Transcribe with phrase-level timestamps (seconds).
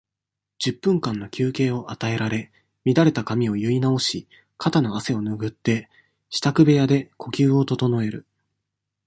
[0.57, 2.51] 十分間の休憩を与えられ、
[2.85, 4.27] 乱れた髪を結い直し、
[4.57, 5.91] 肩の汗をぬぐって、
[6.31, 8.25] 支度部屋で呼吸を整える。